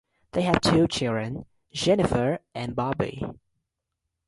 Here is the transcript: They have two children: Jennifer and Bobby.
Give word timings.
They 0.31 0.41
have 0.41 0.61
two 0.61 0.87
children: 0.87 1.45
Jennifer 1.71 2.39
and 2.55 2.75
Bobby. 2.75 3.23